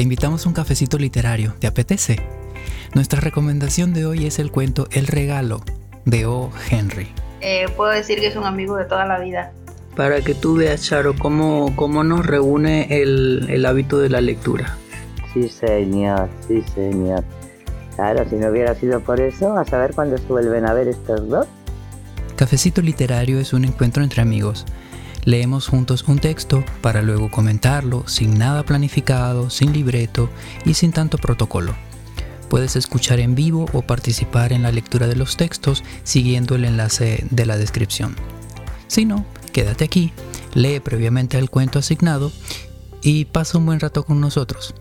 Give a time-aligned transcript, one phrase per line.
[0.00, 2.16] te invitamos a un cafecito literario, ¿te apetece?
[2.94, 5.60] Nuestra recomendación de hoy es el cuento El regalo
[6.06, 6.50] de O.
[6.70, 7.08] Henry.
[7.42, 9.52] Eh, puedo decir que es un amigo de toda la vida.
[9.94, 14.74] Para que tú veas, Charo, cómo, cómo nos reúne el, el hábito de la lectura.
[15.34, 17.22] Sí, señor, sí, señor.
[17.94, 21.28] Claro, si no hubiera sido por eso, a saber cuándo se vuelven a ver estos
[21.28, 21.46] dos.
[22.36, 24.64] Cafecito literario es un encuentro entre amigos.
[25.30, 30.28] Leemos juntos un texto para luego comentarlo sin nada planificado, sin libreto
[30.64, 31.76] y sin tanto protocolo.
[32.48, 37.24] Puedes escuchar en vivo o participar en la lectura de los textos siguiendo el enlace
[37.30, 38.16] de la descripción.
[38.88, 40.12] Si no, quédate aquí,
[40.54, 42.32] lee previamente el cuento asignado
[43.00, 44.74] y pasa un buen rato con nosotros.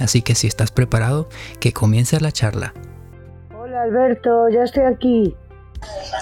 [0.00, 1.30] Así que si estás preparado,
[1.60, 2.74] que comience la charla.
[3.58, 5.34] Hola Alberto, ya estoy aquí.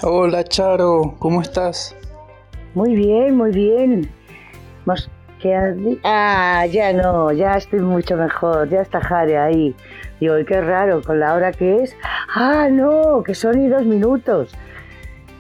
[0.05, 1.97] Hola Charo, ¿cómo estás?
[2.77, 4.11] Muy bien, muy bien.
[4.85, 5.09] Más
[5.41, 5.57] que
[6.05, 9.75] Ah, ya no, ya estoy mucho mejor, ya está Jare ahí.
[10.21, 11.97] Digo, qué raro, con la hora que es.
[12.35, 14.51] Ah, no, que son y dos minutos.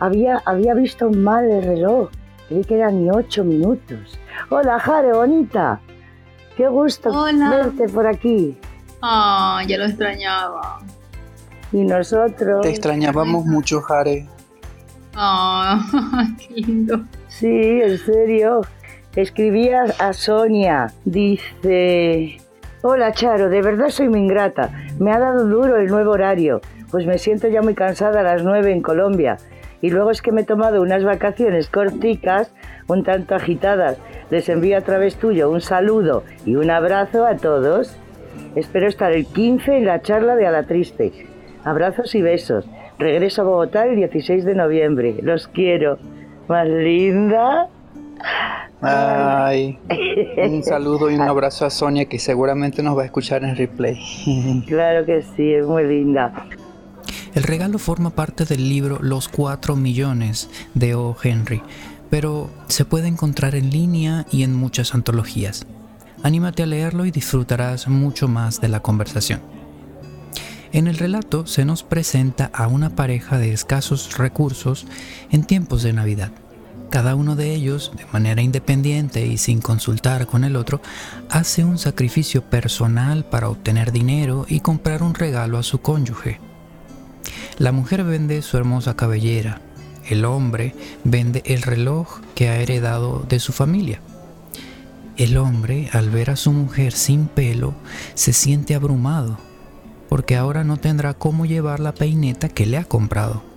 [0.00, 2.08] Había, había visto mal el reloj.
[2.48, 4.18] Creí que eran ni ocho minutos.
[4.48, 5.78] Hola, Jare, bonita.
[6.56, 7.10] Qué gusto
[7.50, 8.58] verte por aquí.
[9.02, 10.78] Ah, ya lo extrañaba.
[11.70, 12.62] Y nosotros.
[12.62, 14.26] Te extrañábamos mucho, Jare.
[15.14, 15.84] Ah,
[16.38, 17.04] qué lindo.
[17.38, 18.62] Sí, en serio.
[19.14, 20.86] Escribía a Sonia.
[21.04, 22.38] Dice.
[22.80, 24.70] Hola Charo, de verdad soy muy ingrata.
[24.98, 28.42] Me ha dado duro el nuevo horario, pues me siento ya muy cansada a las
[28.42, 29.36] nueve en Colombia.
[29.82, 32.54] Y luego es que me he tomado unas vacaciones corticas,
[32.88, 33.98] un tanto agitadas.
[34.30, 37.98] Les envío a través tuyo un saludo y un abrazo a todos.
[38.54, 41.12] Espero estar el 15 en la charla de A la Triste.
[41.64, 42.66] Abrazos y besos.
[42.98, 45.16] Regreso a Bogotá el 16 de noviembre.
[45.20, 45.98] Los quiero.
[46.48, 47.68] Más linda.
[48.80, 49.78] Ay,
[50.36, 53.98] un saludo y un abrazo a Sonia que seguramente nos va a escuchar en replay.
[54.66, 56.46] Claro que sí, es muy linda.
[57.34, 61.16] El regalo forma parte del libro Los Cuatro Millones de O.
[61.22, 61.62] Henry,
[62.10, 65.66] pero se puede encontrar en línea y en muchas antologías.
[66.22, 69.40] Anímate a leerlo y disfrutarás mucho más de la conversación.
[70.72, 74.86] En el relato se nos presenta a una pareja de escasos recursos
[75.30, 76.32] en tiempos de Navidad.
[76.96, 80.80] Cada uno de ellos, de manera independiente y sin consultar con el otro,
[81.28, 86.40] hace un sacrificio personal para obtener dinero y comprar un regalo a su cónyuge.
[87.58, 89.60] La mujer vende su hermosa cabellera,
[90.08, 90.74] el hombre
[91.04, 94.00] vende el reloj que ha heredado de su familia.
[95.18, 97.74] El hombre, al ver a su mujer sin pelo,
[98.14, 99.36] se siente abrumado,
[100.08, 103.55] porque ahora no tendrá cómo llevar la peineta que le ha comprado.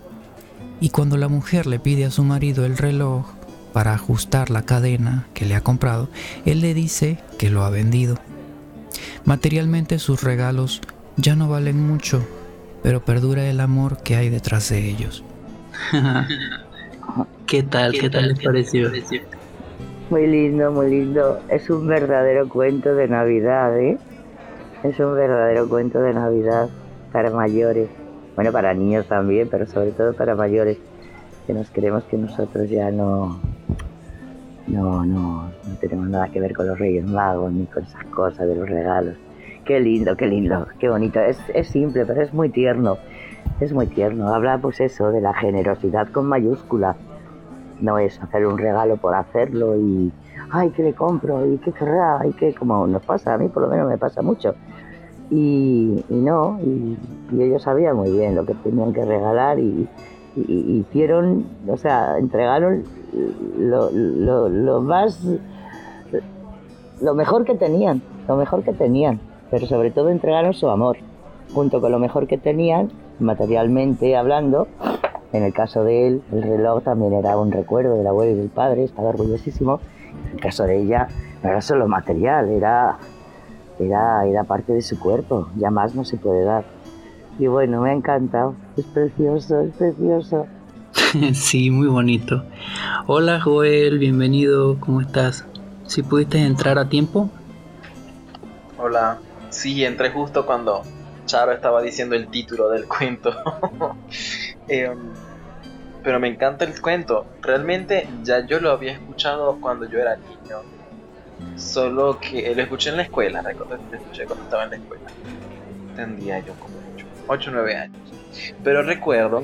[0.81, 3.25] Y cuando la mujer le pide a su marido el reloj
[3.73, 6.09] para ajustar la cadena que le ha comprado,
[6.45, 8.15] él le dice que lo ha vendido.
[9.25, 10.81] Materialmente sus regalos
[11.17, 12.25] ya no valen mucho,
[12.81, 15.23] pero perdura el amor que hay detrás de ellos.
[17.45, 17.93] ¿Qué tal?
[17.93, 18.89] ¿Qué, tal les pareció?
[20.09, 21.39] Muy lindo, muy lindo.
[21.49, 23.97] Es un verdadero cuento de Navidad, ¿eh?
[24.83, 26.69] Es un verdadero cuento de Navidad
[27.11, 27.89] para mayores.
[28.35, 30.77] Bueno, para niños también, pero sobre todo para mayores,
[31.45, 33.39] que nos creemos que nosotros ya no,
[34.67, 38.47] no, no, no tenemos nada que ver con los Reyes Magos ni con esas cosas
[38.47, 39.15] de los regalos.
[39.65, 41.19] Qué lindo, qué lindo, qué bonito.
[41.19, 42.97] Es, es simple, pero es muy tierno.
[43.59, 44.33] Es muy tierno.
[44.33, 46.95] Habla, pues eso, de la generosidad con mayúscula.
[47.81, 50.11] No es hacer un regalo por hacerlo y,
[50.51, 51.45] ay, ¿qué le compro?
[51.45, 52.25] ¿Y qué querrá?
[52.27, 52.53] ¿Y qué?
[52.53, 54.55] Como nos pasa, a mí por lo menos me pasa mucho.
[55.31, 56.97] Y, no, y,
[57.39, 59.87] ellos sabían muy bien lo que tenían que regalar y,
[60.35, 62.83] hicieron, o sea, entregaron
[63.57, 63.89] lo,
[64.49, 65.27] lo más,
[67.01, 69.19] lo mejor que tenían, lo mejor que tenían,
[69.51, 70.97] pero sobre todo entregaron su amor,
[71.53, 72.89] junto con lo mejor que tenían,
[73.19, 74.67] materialmente hablando.
[75.31, 78.49] En el caso de él, el reloj también era un recuerdo del abuelo y del
[78.49, 79.79] padre, estaba orgullosísimo.
[80.25, 81.07] En el caso de ella,
[81.43, 82.97] no era solo material, era,
[83.79, 86.65] era, era parte de su cuerpo, ya más no se puede dar.
[87.37, 90.45] Y bueno, me ha encantado, es precioso, es precioso.
[91.33, 92.43] sí, muy bonito.
[93.07, 95.45] Hola Joel, bienvenido, ¿cómo estás?
[95.85, 97.29] ¿Si pudiste entrar a tiempo?
[98.77, 99.19] Hola.
[99.49, 100.83] Sí, entré justo cuando
[101.25, 103.31] Charo estaba diciendo el título del cuento.
[104.67, 104.97] Em,
[106.03, 107.25] pero me encanta el cuento.
[107.41, 110.57] Realmente ya yo lo había escuchado cuando yo era niño.
[111.55, 114.75] Solo que lo escuché en la escuela, recuerdo que lo escuché cuando estaba en la
[114.77, 115.05] escuela.
[115.95, 116.75] Tendría yo como
[117.27, 118.13] 8 o 9 años.
[118.63, 119.43] Pero recuerdo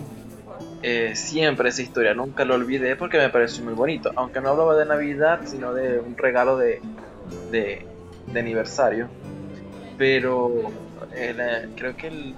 [0.81, 4.11] eh, siempre esa historia, nunca lo olvidé porque me pareció muy bonito.
[4.15, 6.81] Aunque no hablaba de Navidad, sino de un regalo de,
[7.51, 7.85] de,
[8.27, 9.09] de aniversario.
[9.97, 10.71] pero
[11.13, 12.35] eh, creo que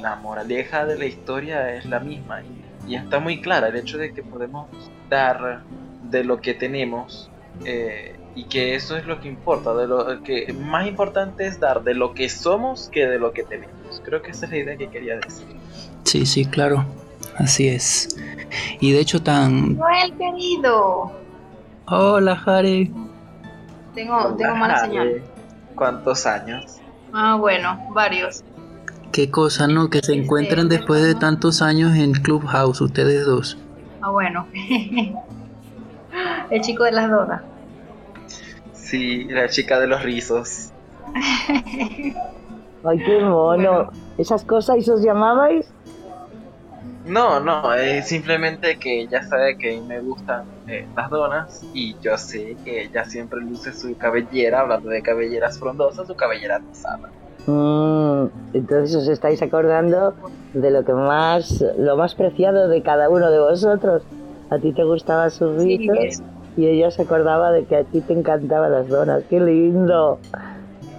[0.00, 2.42] la moraleja de la historia es la misma
[2.86, 4.68] y, está muy clara el hecho de que podemos
[5.08, 5.62] dar
[6.10, 7.30] de lo que tenemos
[7.64, 11.82] eh, y que eso es lo que importa, de lo que más importante es dar
[11.82, 14.00] de lo que somos que de lo que tenemos.
[14.04, 15.46] Creo que esa es la idea que quería decir.
[16.04, 16.84] Sí, sí, claro,
[17.36, 18.16] así es.
[18.80, 19.76] Y de hecho tan...
[19.76, 21.12] Noel, querido.
[21.86, 22.92] Hola, Harry.
[23.94, 25.22] Tengo, tengo mala señal.
[25.74, 26.78] ¿Cuántos años?
[27.12, 28.44] Ah, bueno, varios.
[29.12, 29.90] Qué cosa, ¿no?
[29.90, 33.58] Que se encuentran después de tantos años en Clubhouse, ustedes dos.
[34.00, 34.46] Ah, bueno.
[36.50, 37.42] El chico de las donas.
[38.90, 40.70] Sí, la chica de los rizos.
[42.84, 43.88] Ay, qué mono.
[44.18, 45.72] ¿Esas cosas y os llamabais?
[47.06, 52.18] No, no, es simplemente que ella sabe que me gustan eh, las donas y yo
[52.18, 57.10] sé que ella siempre luce su cabellera, hablando de cabelleras frondosas, su cabellera rosada.
[57.46, 60.14] Mm, entonces os estáis acordando
[60.52, 64.02] de lo que más, lo más preciado de cada uno de vosotros.
[64.50, 66.24] A ti te gustaba su rizos
[66.56, 69.22] y ella se acordaba de que a ti te encantaban las donas.
[69.28, 70.18] ¡Qué lindo!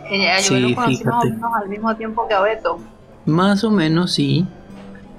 [0.10, 2.80] Ella, yo sí, conocimos al mismo tiempo que a Beto.
[3.26, 4.46] Más o menos, sí.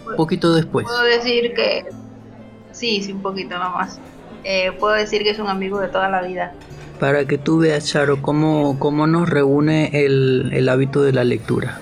[0.09, 0.87] Un poquito después.
[0.87, 1.87] Puedo decir que...
[2.73, 3.99] Sí, sí, un poquito nomás.
[4.45, 6.53] Eh, puedo decir que es un amigo de toda la vida.
[6.99, 11.79] Para que tú veas, Charo, cómo, cómo nos reúne el, el hábito de la lectura.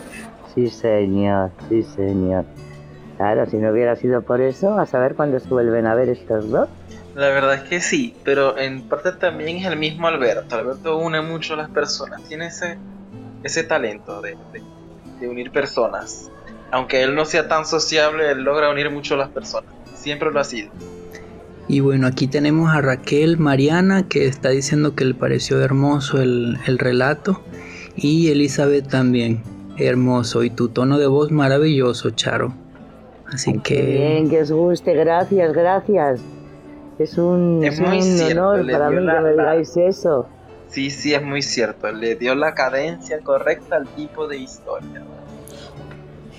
[0.55, 2.45] Sí, señor, sí, señor.
[3.17, 6.51] Claro, si no hubiera sido por eso, a saber cuándo se vuelven a ver estos
[6.51, 6.69] dos.
[7.15, 10.55] La verdad es que sí, pero en parte también es el mismo Alberto.
[10.55, 12.79] Alberto une mucho a las personas, tiene ese,
[13.43, 14.37] ese talento de,
[15.27, 16.31] unir personas.
[16.71, 19.71] Aunque él no sea tan sociable, él logra unir mucho a las personas.
[19.95, 20.71] Siempre lo ha sido.
[21.69, 26.59] Y bueno, aquí tenemos a Raquel Mariana que está diciendo que le pareció hermoso el,
[26.67, 27.43] el relato.
[27.97, 29.43] Y Elizabeth también,
[29.77, 30.43] hermoso.
[30.43, 32.55] Y tu tono de voz maravilloso, Charo.
[33.27, 33.83] Así que...
[33.83, 36.21] Bien, que os guste, gracias, gracias.
[37.01, 40.27] Es un, honor para mí que me digáis eso.
[40.69, 41.91] Sí, sí, es muy cierto.
[41.91, 45.01] Le dio la cadencia correcta al tipo de historia.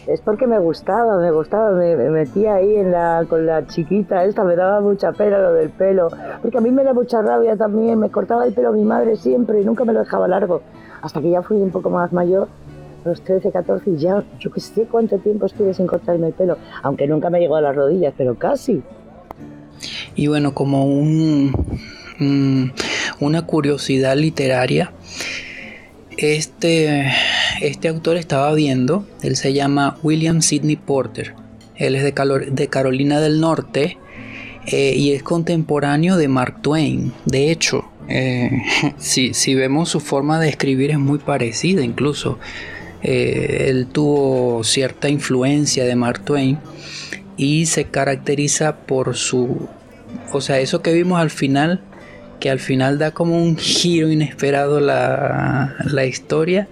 [0.06, 4.44] Es porque me gustaba, me gustaba, me, metía ahí en la, con la chiquita esta,
[4.44, 6.10] me daba mucha pena lo del pelo,
[6.44, 9.62] porque a mí me da mucha rabia también, me cortaba el pelo mi madre siempre
[9.62, 10.62] y nunca me lo dejaba largo,
[11.02, 12.48] hasta que ya fui un poco más mayor,
[13.06, 16.58] los 13, 14 y ya, yo que sé cuánto tiempo estuve sin cortarme el pelo,
[16.82, 18.84] aunque nunca me llegó a las rodillas, pero casi.
[20.16, 21.54] Y bueno, como un,
[23.20, 24.92] una curiosidad literaria,
[26.18, 27.12] este,
[27.62, 31.34] este autor estaba viendo, él se llama William Sidney Porter,
[31.76, 32.14] él es de,
[32.52, 33.98] de Carolina del Norte
[34.68, 37.12] eh, y es contemporáneo de Mark Twain.
[37.26, 38.52] De hecho, eh,
[38.98, 42.38] si, si, vemos su forma de escribir es muy parecida incluso.
[43.02, 46.60] Eh, él tuvo cierta influencia de Mark Twain
[47.36, 49.68] y se caracteriza por su
[50.32, 51.82] o sea, eso que vimos al final,
[52.40, 56.68] que al final da como un giro inesperado la, la historia,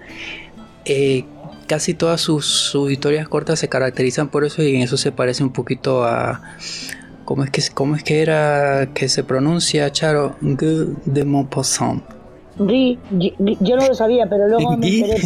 [0.84, 1.24] eh,
[1.66, 5.52] casi todas sus, historias cortas se caracterizan por eso y en eso se parece un
[5.52, 6.42] poquito a...
[7.24, 10.34] ¿Cómo es que, cómo es que era que se pronuncia, Charo?
[10.40, 12.02] de Maupassant.
[12.58, 12.98] Ri,
[13.60, 15.22] yo no lo sabía, pero luego me enteré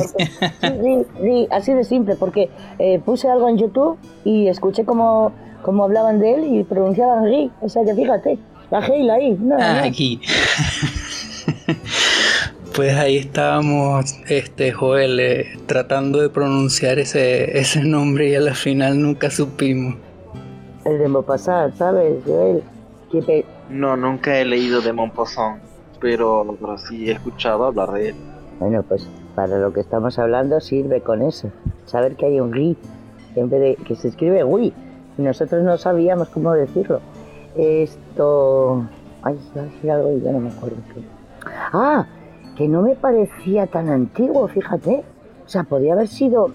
[0.60, 5.32] porque, así de simple, porque eh, puse algo en YouTube y escuché como
[5.64, 7.50] como hablaban de él y pronunciaban Ri.
[7.60, 8.38] O sea que fíjate,
[8.70, 9.38] la G y la I.
[9.58, 10.20] ah, aquí.
[12.76, 19.00] pues ahí estábamos, este Joel, eh, tratando de pronunciar ese, ese nombre y al final
[19.00, 19.96] nunca supimos.
[20.84, 22.62] El de Maupassant, ¿sabes, Joel?
[23.70, 25.62] No, nunca he leído de Maupassant,
[25.98, 28.14] pero, pero sí he escuchado hablar de él.
[28.60, 31.50] Bueno, pues para lo que estamos hablando sirve con eso.
[31.86, 32.76] Saber que hay un Ri,
[33.34, 34.74] de que se escribe Wi
[35.18, 37.00] y nosotros no sabíamos cómo decirlo.
[37.56, 38.84] Esto.
[39.22, 41.02] Ay, decir algo y ya no me acuerdo qué.
[41.72, 42.06] Ah,
[42.56, 45.04] que no me parecía tan antiguo, fíjate.
[45.44, 46.50] O sea, podía haber sido.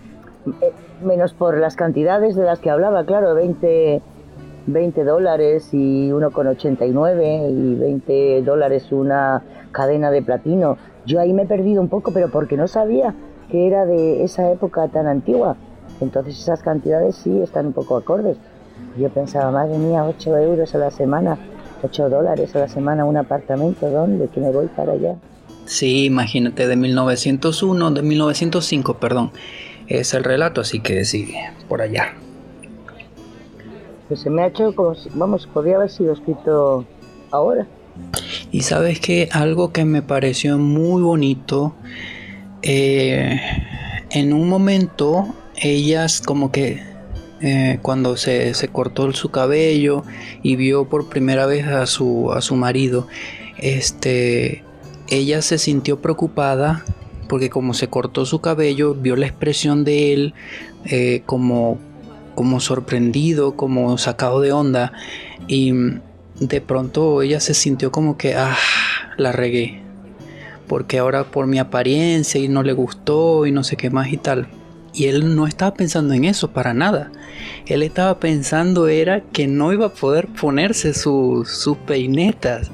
[0.62, 0.74] Eh,
[1.04, 4.02] menos por las cantidades de las que hablaba, claro, 20,
[4.68, 10.78] 20 dólares y 1,89 y 20 dólares una cadena de platino.
[11.06, 13.14] Yo ahí me he perdido un poco, pero porque no sabía
[13.50, 15.56] que era de esa época tan antigua.
[16.02, 18.38] Entonces esas cantidades sí están un poco acordes.
[18.98, 21.38] Yo pensaba, madre mía, 8 euros a la semana,
[21.84, 24.28] 8 dólares a la semana un apartamento, ¿dónde?
[24.30, 25.16] Que me voy para allá.
[25.66, 29.32] Sí, imagínate, de 1901, de 1905, perdón,
[29.88, 31.34] es el relato, así que sí,
[31.68, 32.16] por allá.
[34.08, 36.86] Pues se me ha hecho como, vamos, podría haber sido escrito
[37.32, 37.68] ahora.
[38.52, 41.76] Y sabes que algo que me pareció muy bonito,
[42.64, 43.40] eh,
[44.10, 46.82] en un momento ellas como que
[47.42, 50.04] eh, cuando se, cortó su cabello
[50.44, 53.08] y vio por primera vez a su, a su marido,
[53.58, 54.64] este,
[55.08, 56.84] ella se sintió preocupada
[57.30, 60.34] porque como se cortó su cabello, vio la expresión de él
[60.86, 61.78] eh, como,
[62.36, 64.92] como sorprendido, como sacado de onda
[65.48, 65.72] y
[66.40, 68.58] de pronto ella se sintió como que, ah,
[69.18, 69.82] la regué,
[70.68, 74.18] porque ahora por mi apariencia y no le gustó y no sé qué más y
[74.18, 74.48] tal.
[74.94, 77.12] Y él no estaba pensando en eso para nada.
[77.66, 82.72] Él estaba pensando era que no iba a poder ponerse sus peinetas.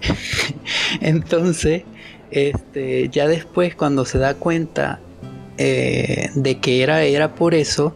[1.00, 1.82] Entonces,
[2.30, 5.00] este, ya después cuando se da cuenta
[5.56, 7.94] eh, de que era, era por eso,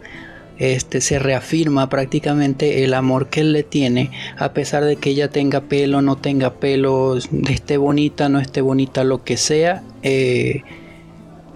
[0.58, 5.28] este, se reafirma prácticamente el amor que él le tiene, a pesar de que ella
[5.28, 7.16] tenga pelo, no tenga pelo,
[7.48, 9.82] esté bonita, no esté bonita, lo que sea.
[10.02, 10.62] Eh,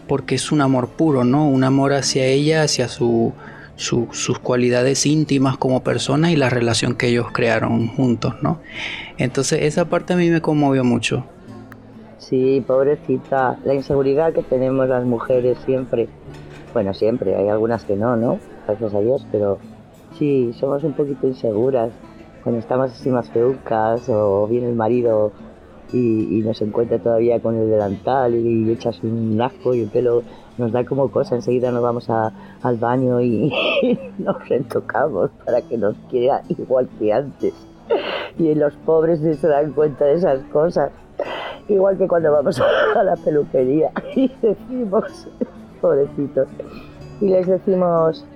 [0.07, 1.49] porque es un amor puro, ¿no?
[1.49, 3.33] Un amor hacia ella, hacia su,
[3.77, 8.59] sus cualidades íntimas como persona y la relación que ellos crearon juntos, ¿no?
[9.19, 11.25] Entonces esa parte a mí me conmovió mucho.
[12.19, 16.09] Sí, pobrecita, la inseguridad que tenemos las mujeres siempre,
[16.73, 18.39] bueno, siempre, hay algunas que no, ¿no?
[18.67, 19.59] Gracias a Dios, pero
[20.19, 21.91] sí, somos un poquito inseguras
[22.43, 25.33] cuando estamos así más feucas o viene el marido
[25.93, 30.23] y, nos encuentra todavía con el delantal y, echas un asco y el pelo.
[30.59, 33.52] Nos da como cosa, enseguida nos vamos al baño y,
[34.19, 37.55] nos retocamos para que nos quiera igual que antes.
[38.38, 40.90] Y los pobres se dan cuenta de esas cosas,
[41.69, 42.61] igual que cuando vamos
[42.97, 45.28] a la peluquería y decimos,
[45.81, 46.49] pobrecitos,
[47.21, 48.26] y les decimos,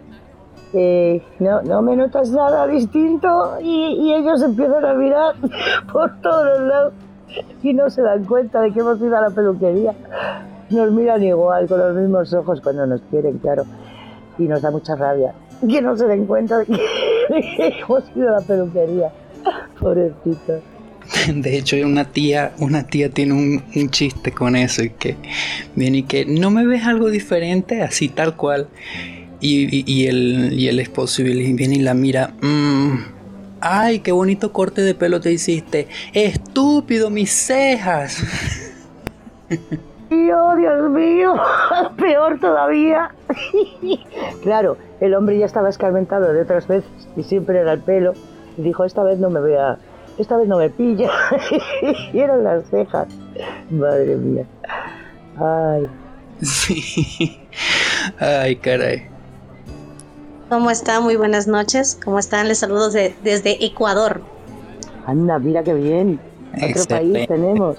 [0.72, 5.34] eh, no, no me notas nada distinto y, y ellos empiezan a mirar
[5.92, 6.92] por todos lados
[7.62, 9.94] y no se dan cuenta de que hemos ido a la peluquería.
[10.70, 13.64] Nos miran igual, con los mismos ojos cuando nos quieren, claro.
[14.38, 15.34] Y nos da mucha rabia
[15.68, 16.78] que no se den cuenta de que,
[17.80, 19.12] hemos ido a la peluquería.
[19.78, 20.62] Pobrecito.
[21.34, 25.16] De hecho, una tía, una tía tiene un, chiste con eso y que
[25.74, 28.68] viene y que no me ves algo diferente, así tal cual.
[29.42, 32.96] Y, el, y el esposo viene y la mira, mmm,
[33.60, 35.88] Ay, qué bonito corte de pelo te hiciste.
[36.14, 38.22] Estúpido, mis cejas.
[40.10, 41.34] Dios mío,
[41.96, 43.14] peor todavía.
[44.42, 48.14] claro, el hombre ya estaba escarmentado de otras veces y siempre era el pelo.
[48.56, 49.78] Y dijo, esta vez no me vea,
[50.18, 51.10] esta vez no me pilla.
[52.12, 53.08] y eran las cejas.
[53.70, 54.44] Madre mía.
[55.38, 55.86] Ay.
[56.42, 57.38] Sí.
[58.18, 59.19] Ay, caray.
[60.50, 60.98] ¿Cómo está?
[60.98, 61.96] Muy buenas noches.
[62.04, 62.48] ¿Cómo están?
[62.48, 64.20] Les saludo desde Ecuador.
[65.06, 66.18] Anda, mira qué bien.
[66.56, 67.76] Otro país tenemos.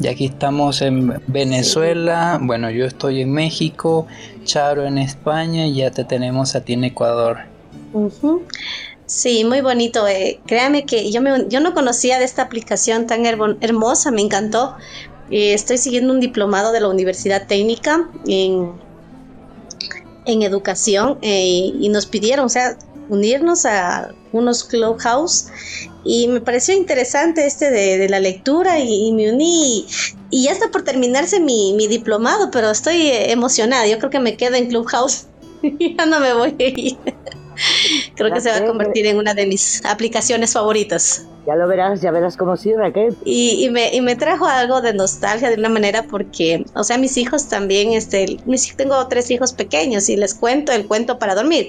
[0.00, 2.38] Y aquí estamos en Venezuela.
[2.40, 4.06] Bueno, yo estoy en México,
[4.42, 7.40] Charo en España y ya te tenemos a ti en Ecuador.
[9.04, 10.08] Sí, muy bonito.
[10.08, 10.40] Eh.
[10.46, 14.76] Créame que yo, me, yo no conocía de esta aplicación tan hermosa, me encantó.
[15.30, 18.72] Eh, estoy siguiendo un diplomado de la Universidad Técnica en
[20.26, 22.78] en educación eh, y nos pidieron, o sea,
[23.08, 25.46] unirnos a unos clubhouse
[26.04, 29.86] y me pareció interesante este de, la lectura y, me uní
[30.30, 34.36] y, ya está por terminarse mi, mi, diplomado, pero estoy emocionada, yo creo que me
[34.36, 35.26] quedo en clubhouse
[35.96, 36.98] ya no me voy a ir.
[38.16, 41.26] Creo que se va a convertir en una de mis aplicaciones favoritas.
[41.46, 43.14] Ya lo verás, ya verás cómo sí, Raquel.
[43.24, 46.96] Y, y, me, y me trajo algo de nostalgia de una manera porque, o sea,
[46.96, 51.34] mis hijos también, este, mis, tengo tres hijos pequeños y les cuento el cuento para
[51.34, 51.68] dormir.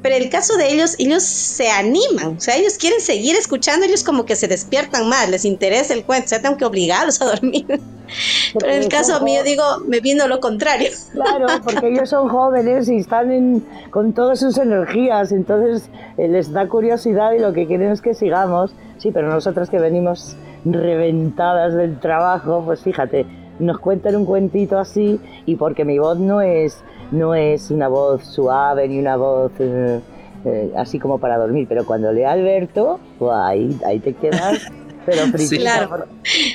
[0.00, 4.04] Pero el caso de ellos, ellos se animan, o sea, ellos quieren seguir escuchando, ellos
[4.04, 7.26] como que se despiertan más, les interesa el cuento, o sea, tengo que obligarlos a
[7.26, 7.66] dormir.
[8.58, 10.90] Pero en el caso mío, digo, me vino lo contrario.
[11.12, 16.52] Claro, porque ellos son jóvenes y están en, con todas sus energías, entonces eh, les
[16.52, 18.72] da curiosidad y lo que quieren es que sigamos.
[18.98, 23.26] Sí, pero nosotras que venimos reventadas del trabajo, pues fíjate,
[23.58, 28.24] nos cuentan un cuentito así y porque mi voz no es, no es una voz
[28.24, 30.00] suave ni una voz eh,
[30.44, 34.60] eh, así como para dormir, pero cuando lea Alberto, pues ahí, ahí te quedas.
[35.04, 35.58] Pero sí.
[35.58, 36.06] Claro.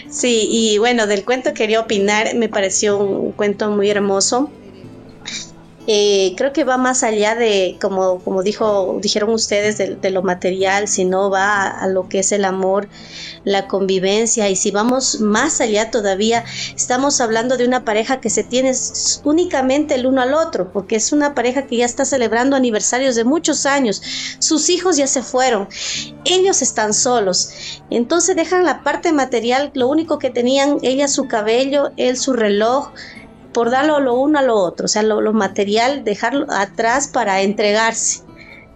[0.10, 4.50] Sí, y bueno, del cuento quería opinar, me pareció un cuento muy hermoso
[5.88, 10.88] eh, creo que va más allá de, como, como dijo, dijeron ustedes, de, lo material,
[10.88, 12.88] sino va a, lo que es el amor,
[13.46, 14.48] la convivencia.
[14.50, 16.44] Y si vamos más allá todavía,
[16.76, 18.74] estamos hablando de una pareja que se tiene
[19.24, 23.24] únicamente el uno al otro, porque es una pareja que ya está celebrando aniversarios de
[23.24, 24.04] muchos años.
[24.38, 25.68] Sus hijos ya se fueron,
[26.26, 27.82] ellos están solos.
[27.90, 32.92] Entonces dejan la parte material, lo único que tenían, ella su cabello, él su reloj
[33.54, 38.24] por darlo lo uno a lo otro, o sea, lo, material, dejarlo atrás para entregarse,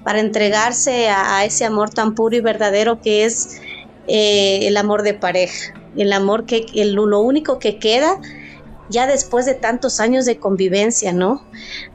[0.03, 3.61] para entregarse a, ese amor tan puro y verdadero que es
[4.07, 8.19] eh, el amor de pareja, el amor que lo único que queda
[8.89, 11.43] ya después de tantos años de convivencia, ¿no?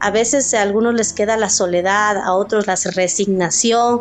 [0.00, 4.00] A veces a algunos les queda la soledad, a otros la resignación,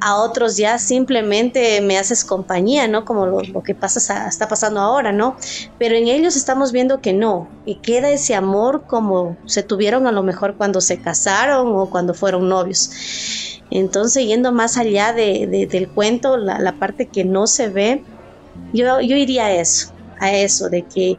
[0.00, 3.04] a otros ya simplemente me haces compañía, ¿no?
[3.04, 5.36] Como lo, que pasa, está pasando ahora, ¿no?
[5.78, 10.12] Pero en ellos estamos viendo que no, y queda ese amor como se tuvieron a
[10.12, 12.90] lo mejor cuando se casaron o cuando fueron novios.
[13.70, 18.04] Entonces, yendo más allá de, del cuento, la, parte que no se ve,
[18.72, 21.18] yo iría a eso, a eso, de que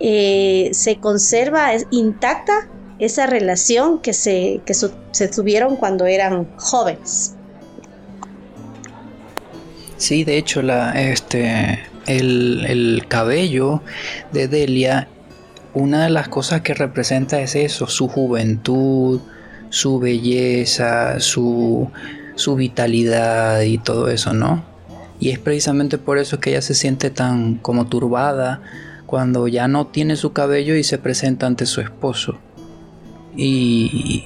[0.00, 7.34] eh, se conserva intacta esa relación que se, que se tuvieron cuando eran jóvenes.
[9.96, 13.82] Sí, de hecho, la, este, el, el, cabello
[14.32, 15.08] de Delia,
[15.74, 19.20] una de las cosas que representa es eso, su juventud,
[19.68, 21.90] su belleza, su,
[22.34, 24.64] su vitalidad y todo eso, ¿no?
[25.20, 28.62] Y es precisamente por eso que ella se siente tan como turbada
[29.10, 32.38] cuando ya no tiene su cabello y se presenta ante su esposo.
[33.36, 34.22] Y,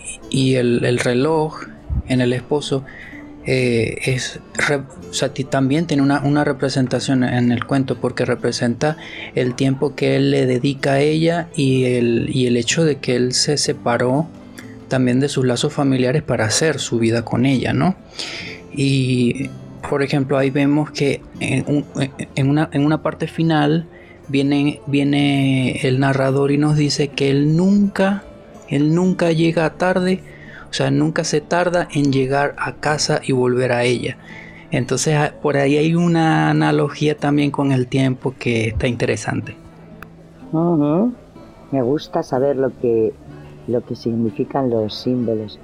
[0.56, 1.62] el, reloj
[2.06, 2.84] en el esposo
[3.46, 4.40] eh, es,
[5.48, 8.98] también tiene una, representación en el cuento porque representa
[9.34, 13.16] el tiempo que él le dedica a ella y el, y el hecho de que
[13.16, 14.28] él se separó
[14.88, 17.96] también de sus lazos familiares para hacer su vida con ella, ¿no?
[18.70, 19.48] Y
[19.88, 21.64] por ejemplo, ahí vemos que en,
[22.36, 23.88] una, en una parte final
[24.28, 28.25] viene, viene el narrador y nos dice que él nunca,
[28.69, 30.21] él nunca llega tarde,
[30.71, 34.19] o sea, nunca se tarda en llegar a casa y volver a ella.
[34.71, 39.57] Entonces ah, por ahí hay una analogía también con el tiempo que está interesante.
[41.73, 43.13] Me gusta saber lo que,
[43.67, 45.58] lo que significan los símbolos.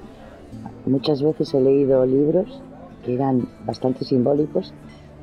[0.86, 2.60] Muchas veces he leído libros
[3.04, 4.74] que eran bastante simbólicos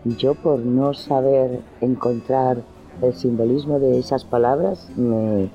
[0.05, 2.57] y yo por no saber encontrar
[3.01, 5.49] el simbolismo de esas palabras me,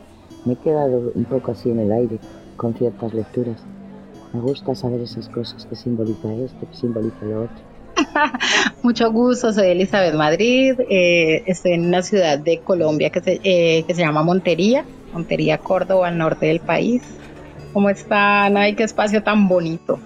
[0.50, 2.18] he quedado un poco así en el aire
[2.56, 3.62] con ciertas lecturas.
[4.32, 7.56] Me gusta saber esas cosas, qué simboliza esto, qué simboliza lo otro.
[8.82, 13.84] Mucho gusto, soy Elizabeth Madrid, eh, estoy en una ciudad de Colombia que se, eh,
[13.86, 17.02] que se llama Montería, Montería, Córdoba, al norte del país.
[17.72, 18.56] ¿Cómo están?
[18.56, 19.98] Ay, qué espacio tan bonito.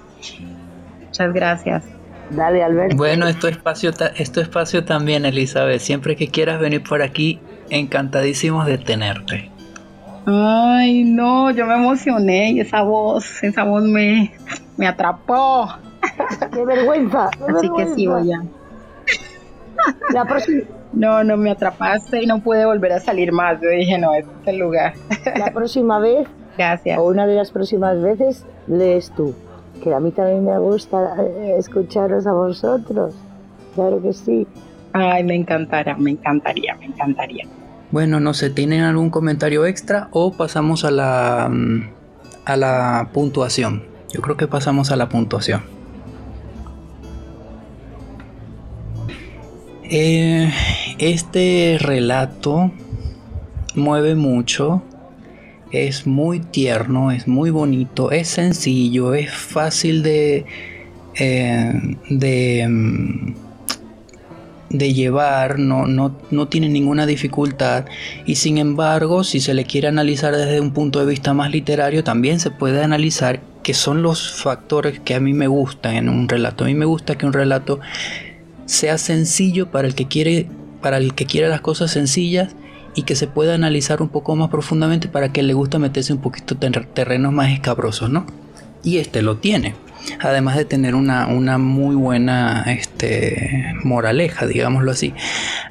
[1.00, 1.95] Muchas gracias.
[2.30, 2.96] Dale, Alberto.
[2.96, 5.80] Bueno, esto espacio, esto espacio también, Elizabeth.
[5.80, 9.50] Siempre que quieras venir por aquí, encantadísimos de tenerte.
[10.26, 14.32] Ay, no, yo me emocioné y esa voz, esa voz me,
[14.76, 15.68] me atrapó.
[16.52, 17.30] ¡Qué vergüenza!
[17.48, 18.42] Así que sí, voy a.
[20.12, 20.62] La próxima.
[20.92, 23.60] No, no me atrapaste y no pude volver a salir más.
[23.60, 24.94] Yo dije, no, este es el lugar.
[25.36, 26.26] La próxima vez.
[26.56, 26.98] Gracias.
[26.98, 29.34] O una de las próximas veces lees tú
[29.82, 33.14] que a mí también me gusta eh, escucharos a vosotros.
[33.74, 34.46] Claro que sí.
[34.92, 37.46] Ay, me encantará, me encantaría, me encantaría.
[37.90, 41.90] Bueno, no sé, ¿tienen algún comentario extra o pasamos a la, mm,
[42.44, 43.84] a la puntuación?
[44.12, 45.62] Yo creo que pasamos a la puntuación.
[49.84, 50.50] Eh,
[50.98, 52.72] este relato
[53.76, 54.82] mueve mucho
[55.70, 60.44] es muy tierno, es muy bonito, es sencillo, es fácil de,
[61.14, 61.72] eh,
[62.68, 63.34] mm,
[64.70, 67.86] de, llevar, no, no, no, tiene ninguna dificultad
[68.26, 72.04] y sin embargo si se le quiere analizar desde un punto de vista más literario
[72.04, 76.28] también se puede analizar que son los factores que a mí me gustan en un
[76.28, 76.62] relato.
[76.62, 77.80] A mí me gusta que un relato
[78.66, 80.46] sea sencillo para el que quiere,
[80.80, 82.54] para el que quiere las cosas sencillas
[82.96, 86.20] y que se pueda analizar un poco más profundamente para que le guste meterse un
[86.20, 88.24] poquito en terrenos más escabrosos, ¿no?
[88.82, 89.74] Y este lo tiene.
[90.20, 95.12] Además de tener una, una muy buena este, moraleja, digámoslo así.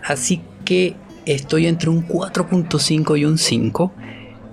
[0.04, 0.94] Así que
[1.26, 3.92] estoy entre un 4.5 y un 5.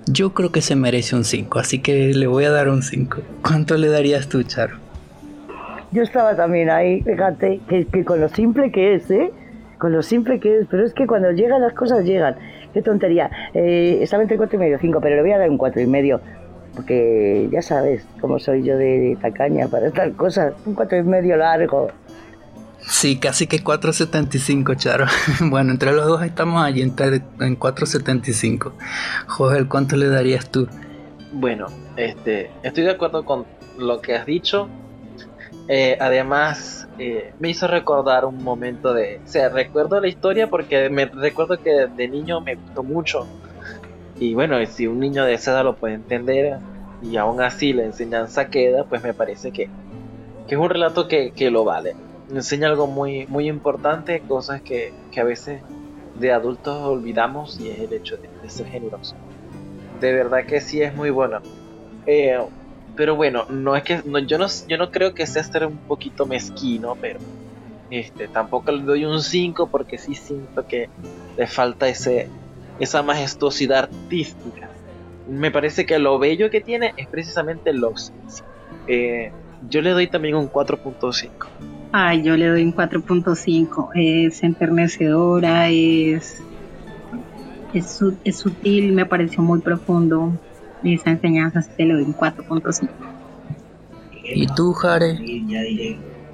[0.07, 3.21] Yo creo que se merece un 5, así que le voy a dar un 5.
[3.43, 4.77] ¿Cuánto le darías tú, Charo?
[5.91, 9.31] Yo estaba también ahí, fíjate, que, que con lo simple que es, ¿eh?
[9.77, 12.35] Con lo simple que es, pero es que cuando llegan las cosas llegan
[12.73, 13.29] qué tontería.
[13.53, 15.87] Eh, estaba entre cuatro y medio, cinco, pero le voy a dar un cuatro y
[15.87, 16.21] medio.
[16.75, 20.53] Porque ya sabes cómo soy yo de, tacaña para estas cosas.
[20.65, 21.89] Un cuatro y medio largo.
[22.85, 25.05] Sí, casi que 4.75, Charo.
[25.49, 28.73] bueno, entre los dos estamos allí en 4.75.
[29.27, 30.67] Joder, ¿cuánto le darías tú?
[31.31, 33.45] Bueno, este, estoy de acuerdo con
[33.77, 34.67] lo que has dicho.
[35.67, 39.21] Eh, además, eh, me hizo recordar un momento de...
[39.23, 43.27] O sea, recuerdo la historia porque me recuerdo que de niño me gustó mucho.
[44.19, 46.59] Y bueno, si un niño de esa edad lo puede entender
[47.01, 49.69] y aún así la enseñanza queda, pues me parece que,
[50.47, 51.95] es un relato que, que, lo vale.
[52.31, 55.61] Enseña algo muy, muy importante, cosas que, que a veces
[56.19, 59.15] de adultos olvidamos y es el hecho de, ser generoso.
[59.99, 61.39] De verdad que sí es muy bueno.
[62.05, 62.37] Eh,
[62.95, 66.25] pero bueno, no es que yo no yo no creo que sea ser un poquito
[66.25, 67.19] mezquino, pero
[67.89, 70.89] este tampoco le doy un 5 porque sí siento que
[71.37, 72.29] le falta ese
[72.79, 74.69] esa majestuosidad artística.
[75.27, 78.11] Me parece que lo bello que tiene es precisamente los
[78.87, 79.31] eh,
[79.69, 81.29] yo le doy también un 4.5.
[81.91, 83.89] Ay, yo le doy un 4.5.
[83.95, 86.41] Es enternecedora, es,
[87.73, 90.33] es, es, sutil, me pareció muy profundo.
[90.83, 92.89] Esa enseñanza se le doy un 4.5.
[94.23, 95.19] ¿Y tú, Jare?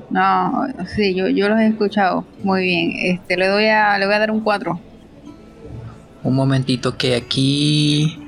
[0.10, 2.94] No, sí, yo, yo los he escuchado muy bien.
[3.00, 4.80] Este, le doy a, le voy a dar un 4.
[6.24, 8.20] Un momentito, que aquí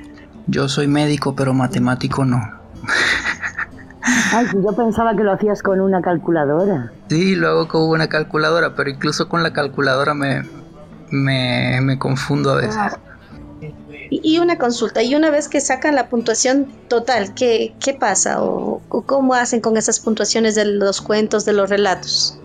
[0.48, 2.40] yo soy médico, pero matemático no.
[4.34, 6.92] Ay, yo pensaba que lo hacías con una calculadora.
[7.10, 10.44] Sí, lo hago con una calculadora, pero incluso con la calculadora me,
[11.12, 12.78] me, confundo a veces.
[14.14, 18.44] Y una consulta, y una vez que sacan la puntuación total, ¿qué, qué pasa?
[18.44, 22.38] ¿O, cómo hacen con esas puntuaciones de los cuentos, de los relatos?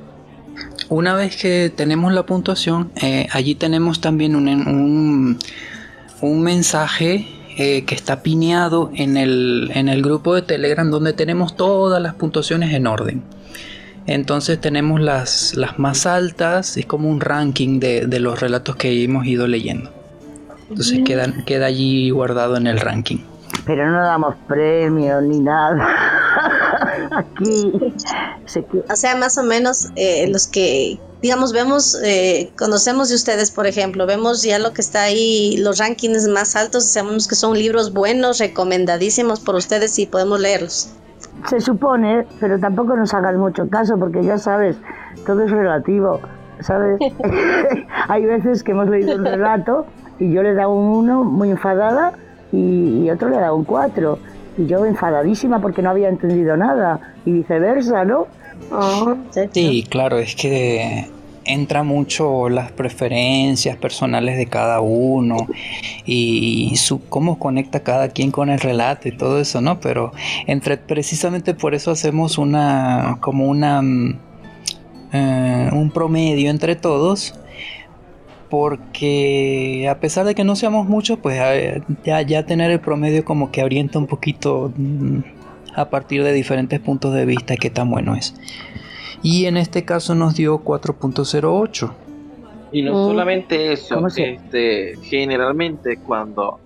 [0.88, 5.38] Una vez que tenemos la puntuación, eh, allí tenemos también un,
[6.20, 7.26] un, mensaje
[7.58, 12.14] eh, que está pineado en el, en el grupo de Telegram donde tenemos todas las
[12.14, 13.24] puntuaciones en orden.
[14.06, 19.02] Entonces tenemos las, las más altas, es como un ranking de, de los relatos que
[19.02, 20.05] hemos ido leyendo.
[20.68, 23.18] Entonces queda, queda allí guardado en el ranking.
[23.64, 25.88] Pero no damos premios ni nada.
[27.16, 27.72] Aquí.
[28.88, 33.66] O sea, más o menos eh, los que digamos, vemos, eh, conocemos de ustedes, por
[33.66, 37.92] ejemplo, vemos ya lo que está ahí, los rankings más altos, sabemos que son libros
[37.92, 40.92] buenos, recomendadísimos por ustedes y podemos leerlos.
[41.48, 44.76] Se supone, pero tampoco nos hagan mucho caso porque ya sabes,
[45.26, 46.20] todo es relativo,
[46.60, 46.98] ¿sabes?
[48.08, 49.86] Hay veces que hemos leído un relato
[50.18, 52.12] y yo le he dado un 1 muy enfadada
[52.52, 54.18] y, otro le he dado un 4
[54.58, 58.26] y yo enfadadísima porque no había entendido nada y viceversa, ¿no?
[58.70, 59.14] Oh,
[59.52, 61.08] sí, claro, es que
[61.44, 65.46] entra mucho las preferencias personales de cada uno
[66.04, 69.78] y su, cómo conecta cada quien con el relato y todo eso, ¿no?
[69.80, 70.12] Pero
[70.46, 74.18] entre precisamente por eso hacemos una como una mm,
[75.12, 77.34] eh, un promedio entre todos
[78.48, 81.40] porque a pesar de que no seamos muchos, pues
[82.04, 85.18] ya, ya tener el promedio como que orienta un poquito mm,
[85.74, 88.34] a partir de diferentes puntos de vista qué tan bueno es
[89.22, 91.92] y en este caso nos dio 4.08.
[92.72, 93.08] Y no mm.
[93.08, 96.60] solamente eso, este, generalmente cuando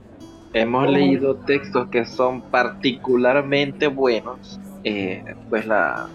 [0.53, 6.09] hemos leído textos que son particularmente buenos, eh, pues la,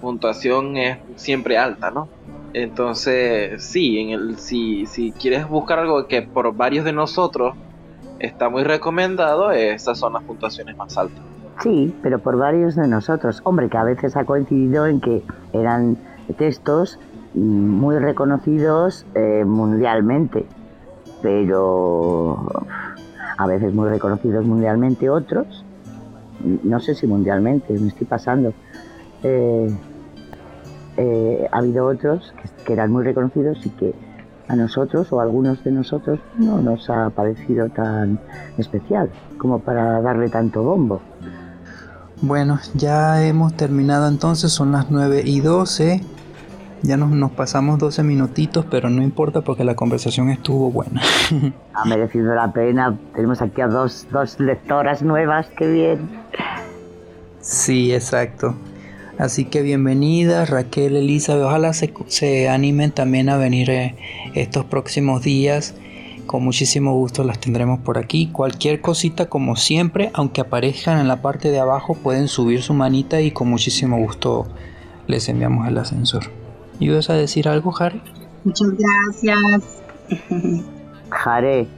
[0.00, 2.08] puntuación es siempre alta, ¿no?
[2.54, 7.54] Entonces, sí, en el, si, si quieres buscar algo que por varios de nosotros
[8.18, 11.22] está muy recomendado, esas son las puntuaciones más altas.
[11.60, 13.40] Sí, pero por varios de nosotros.
[13.44, 15.96] Hombre, que a veces ha coincidido en que eran
[16.36, 16.98] textos
[17.34, 20.44] muy reconocidos eh, mundialmente,
[21.22, 22.46] pero
[23.38, 25.64] a veces muy reconocidos mundialmente, otros,
[26.62, 28.52] no sé si mundialmente, me estoy pasando.
[29.22, 29.70] Eh,
[30.96, 33.94] eh, ha habido otros que, que, eran muy reconocidos y que
[34.48, 38.18] a nosotros o a algunos de nosotros no nos ha parecido tan
[38.58, 41.00] especial como para darle tanto bombo.
[42.20, 46.02] Bueno, ya hemos terminado entonces, son las 9 y 12.
[46.82, 51.00] Ya nos, nos pasamos 12 minutitos, pero no importa porque la conversación estuvo buena.
[51.74, 52.96] ha merecido la pena.
[53.14, 56.10] Tenemos aquí a dos, dos lectoras nuevas, qué bien.
[57.40, 58.54] Sí, exacto.
[59.22, 63.94] Así que bienvenidas Raquel, Elisa, ojalá se, se animen también a venir eh,
[64.34, 65.76] estos próximos días
[66.26, 68.30] con muchísimo gusto las tendremos por aquí.
[68.32, 73.20] Cualquier cosita como siempre, aunque aparezcan en la parte de abajo, pueden subir su manita
[73.20, 74.48] y con muchísimo gusto
[75.06, 76.24] les enviamos el ascensor.
[76.80, 78.00] ¿Y vas a decir algo, Jare?
[78.42, 79.38] Muchas gracias.
[81.10, 81.68] Jare,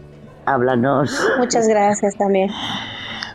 [0.46, 1.10] háblanos.
[1.38, 2.48] Muchas gracias también.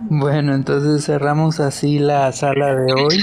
[0.01, 3.19] Bueno, entonces cerramos así la sala de hoy.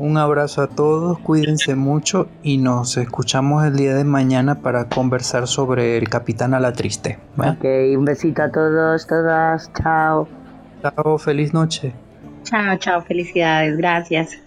[0.00, 5.46] Un abrazo a todos, cuídense mucho y nos escuchamos el día de mañana para conversar
[5.46, 7.18] sobre el Capitán a la Triste.
[7.36, 7.66] Ok,
[7.98, 10.26] un besito a todos, todas, chao.
[10.80, 11.92] Chao, feliz noche.
[12.44, 14.38] Chao, chao, felicidades, gracias.